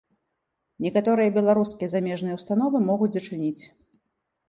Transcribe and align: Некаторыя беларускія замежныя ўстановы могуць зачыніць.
Некаторыя 0.85 1.35
беларускія 1.37 1.91
замежныя 1.93 2.35
ўстановы 2.41 2.85
могуць 2.91 3.13
зачыніць. 3.21 3.59